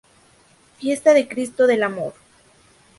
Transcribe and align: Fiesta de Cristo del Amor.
Fiesta 0.79 1.13
de 1.13 1.27
Cristo 1.27 1.67
del 1.67 1.83
Amor. 1.83 2.15